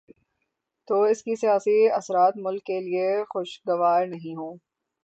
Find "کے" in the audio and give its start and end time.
1.23-1.35, 2.63-2.79